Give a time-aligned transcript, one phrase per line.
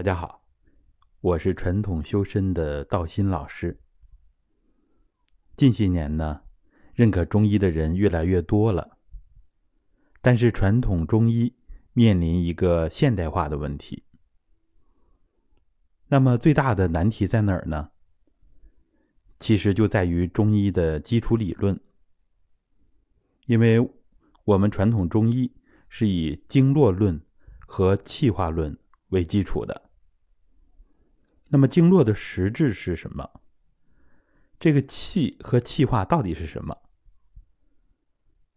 [0.00, 0.42] 大家好，
[1.20, 3.78] 我是传统修身的道心老师。
[5.58, 6.40] 近些年呢，
[6.94, 8.96] 认可中医的人越来越多了，
[10.22, 11.54] 但是传统中医
[11.92, 14.02] 面临一个现代化的问题。
[16.06, 17.90] 那么最大的难题在哪儿呢？
[19.38, 21.78] 其实就在于中医的基础理论，
[23.44, 23.86] 因为
[24.44, 25.52] 我们传统中医
[25.90, 27.20] 是以经络论
[27.66, 28.74] 和气化论。
[29.10, 29.89] 为基础的，
[31.50, 33.28] 那么经络的实质是什么？
[34.58, 36.76] 这个气和气化到底是什么？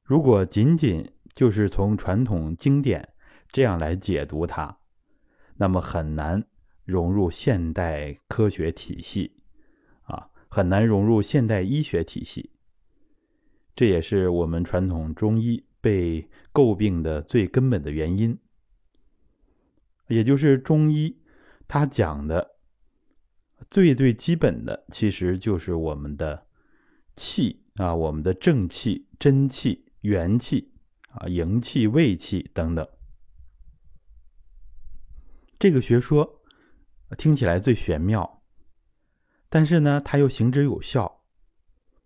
[0.03, 3.13] 如果仅仅就是从传统经典
[3.51, 4.77] 这样来解读它，
[5.55, 6.43] 那么很难
[6.85, 9.37] 融入现代科学体系，
[10.03, 12.51] 啊，很难融入现代医学体系。
[13.75, 18.37] 这也是我们传统中医被诟病的最根本的原因。
[20.09, 21.17] 也就是中医，
[21.67, 22.57] 它讲的
[23.69, 26.47] 最最基本的，其实就是我们的
[27.15, 30.73] 气啊，我们的正气、真气、元气
[31.09, 32.87] 啊、营气、卫气等等。
[35.59, 36.41] 这个学说
[37.17, 38.41] 听起来最玄妙，
[39.49, 41.23] 但是呢，它又行之有效。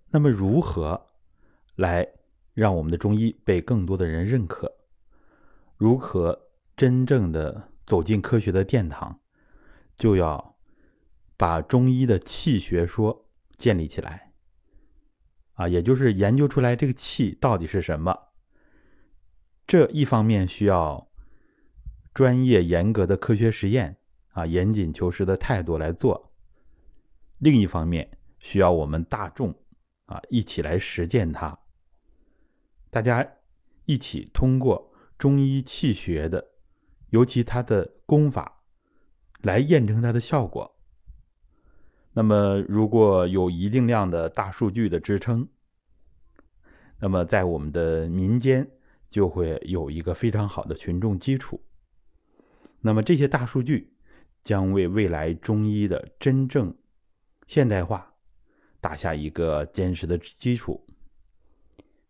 [0.10, 1.10] 那么，如何
[1.76, 2.08] 来
[2.54, 4.72] 让我们的中医被更多的人认可？
[5.76, 7.72] 如何真正的？
[7.88, 9.22] 走进科学的殿堂，
[9.96, 10.57] 就要
[11.38, 14.34] 把中医的气学说建立起来，
[15.54, 18.18] 啊，也就是研究出来这个气到底是什么。
[19.66, 21.08] 这一方面需要
[22.14, 23.98] 专业严格的科学实验，
[24.32, 26.32] 啊，严谨求实的态度来做；
[27.38, 29.54] 另一方面需要我们大众，
[30.08, 31.58] 啊，一起来实践它。
[32.90, 33.26] 大家
[33.86, 36.54] 一起通过中医气学的。
[37.12, 38.66] 尤其它的功法，
[39.44, 40.77] 来验证它的效果。
[42.18, 45.48] 那么，如果有一定量的大数据的支撑，
[47.00, 48.68] 那么在我们的民间
[49.08, 51.64] 就会有一个非常好的群众基础。
[52.82, 53.94] 那么这些大数据
[54.42, 56.76] 将为未来中医的真正
[57.46, 58.12] 现代化
[58.82, 60.84] 打下一个坚实的基础。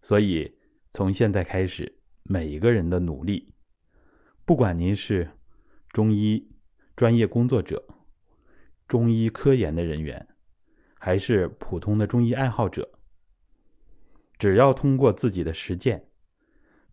[0.02, 0.50] 所以，
[0.92, 3.54] 从现在开始，每一个人的努力。
[4.46, 5.30] 不管您是
[5.90, 6.50] 中医
[6.96, 7.84] 专业工作者、
[8.88, 10.28] 中医科研的人员，
[10.98, 12.90] 还是普通的中医爱好者，
[14.38, 16.10] 只要通过自己的实践，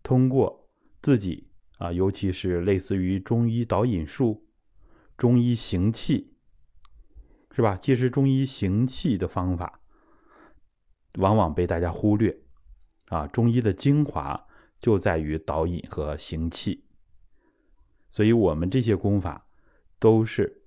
[0.03, 0.69] 通过
[1.00, 4.47] 自己啊，尤其是类似于中医导引术、
[5.16, 6.34] 中医行气，
[7.53, 7.77] 是吧？
[7.77, 9.81] 其实中医行气的方法
[11.19, 12.37] 往往被大家忽略
[13.06, 14.49] 啊，中医的精华
[14.81, 16.84] 就在于导引和行气。
[18.11, 19.47] 所以，我们这些功法
[19.99, 20.63] 都是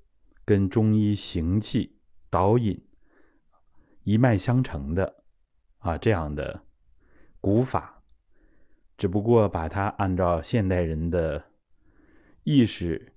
[0.48, 2.00] 跟中医行气
[2.30, 2.82] 导引
[4.04, 5.26] 一脉相承的
[5.80, 6.64] 啊，这样的
[7.42, 8.02] 古法，
[8.98, 11.52] 只不过把它按照现代人的
[12.44, 13.14] 意识、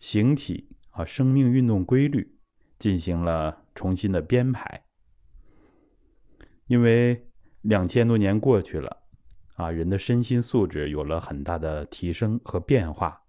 [0.00, 2.38] 形体啊、生命运动规律
[2.78, 4.84] 进行了重新的编排。
[6.66, 7.26] 因为
[7.62, 9.04] 两千多年过去了
[9.54, 13.22] 啊，人的身心素质有了很大的提升和变化。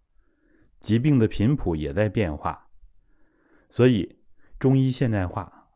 [0.81, 2.67] 疾病的频谱也在变化，
[3.69, 4.17] 所以
[4.59, 5.69] 中医现代化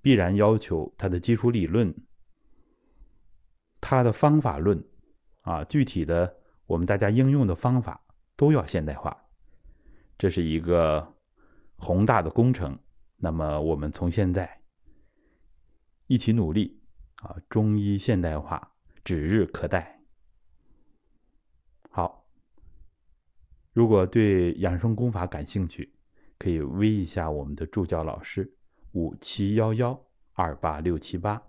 [0.00, 1.94] 必然要求它的基础理论、
[3.80, 4.84] 它的方法论
[5.42, 6.36] 啊，具体的
[6.66, 8.04] 我们大家应用的方法
[8.36, 9.16] 都要现代化，
[10.18, 11.14] 这是一个
[11.76, 12.78] 宏大的工程。
[13.18, 14.60] 那么我们从现在
[16.06, 16.82] 一起努力
[17.22, 18.72] 啊，中医现代化
[19.04, 20.02] 指日可待。
[21.90, 22.26] 好
[23.72, 25.94] 如果对养生功法感兴趣，
[26.38, 28.50] 可以微一下我们的助教老师
[28.92, 29.98] 五七幺幺
[30.32, 31.42] 二八六七八。